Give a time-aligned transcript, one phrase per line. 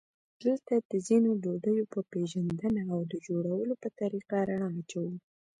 [0.43, 5.13] دلته د ځینو ډوډیو په پېژندنه او د جوړولو په طریقه رڼا اچوو.